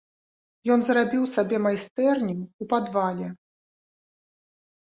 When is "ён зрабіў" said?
0.75-1.23